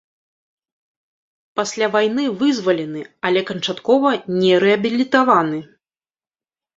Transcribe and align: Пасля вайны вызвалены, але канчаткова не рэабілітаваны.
Пасля 1.59 1.89
вайны 1.95 2.23
вызвалены, 2.39 3.01
але 3.29 3.43
канчаткова 3.49 4.13
не 4.39 4.53
рэабілітаваны. 4.65 5.59